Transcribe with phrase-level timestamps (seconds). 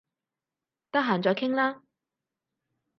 [0.89, 1.83] 得閒再傾啦